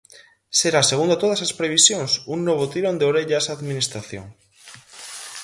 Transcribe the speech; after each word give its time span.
Será, 0.59 0.81
segundo 0.91 1.19
todas 1.23 1.39
as 1.45 1.55
previsións, 1.59 2.11
un 2.33 2.39
novo 2.47 2.65
"tirón 2.73 2.95
de 2.97 3.05
orellas" 3.11 3.45
á 3.47 3.51
Administración. 3.57 4.25